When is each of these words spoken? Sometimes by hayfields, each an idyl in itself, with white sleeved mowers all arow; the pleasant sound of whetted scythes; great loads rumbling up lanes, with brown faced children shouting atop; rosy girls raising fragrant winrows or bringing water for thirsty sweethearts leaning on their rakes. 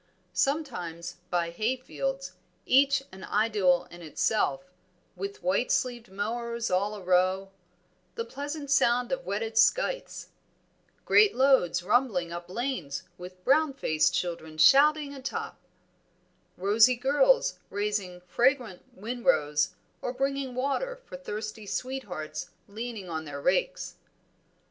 Sometimes 0.33 1.17
by 1.29 1.51
hayfields, 1.51 2.31
each 2.65 3.03
an 3.11 3.23
idyl 3.23 3.85
in 3.91 4.01
itself, 4.01 4.71
with 5.15 5.43
white 5.43 5.69
sleeved 5.71 6.09
mowers 6.11 6.71
all 6.71 6.95
arow; 6.95 7.51
the 8.15 8.25
pleasant 8.25 8.71
sound 8.71 9.11
of 9.11 9.27
whetted 9.27 9.59
scythes; 9.59 10.29
great 11.05 11.35
loads 11.35 11.83
rumbling 11.83 12.31
up 12.33 12.49
lanes, 12.49 13.03
with 13.19 13.43
brown 13.43 13.75
faced 13.75 14.15
children 14.15 14.57
shouting 14.57 15.13
atop; 15.13 15.59
rosy 16.57 16.95
girls 16.95 17.59
raising 17.69 18.21
fragrant 18.21 18.81
winrows 18.95 19.75
or 20.01 20.13
bringing 20.13 20.55
water 20.55 20.95
for 21.05 21.15
thirsty 21.15 21.67
sweethearts 21.67 22.49
leaning 22.67 23.07
on 23.07 23.25
their 23.25 23.39
rakes. 23.39 23.97